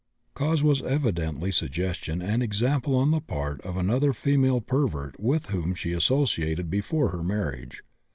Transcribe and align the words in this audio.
Cause 0.33 0.63
was 0.63 0.81
evidently 0.81 1.51
suggestion 1.51 2.23
and 2.23 2.41
example 2.41 2.95
on 2.95 3.11
the 3.11 3.21
part 3.21 3.61
of 3.61 3.77
another 3.77 4.13
female 4.13 4.59
pervert 4.59 5.19
with 5.19 5.51
whom 5.51 5.75
she 5.75 5.93
associated 5.93 6.71
before 6.71 7.09
her 7.09 7.21
marriage. 7.21 7.83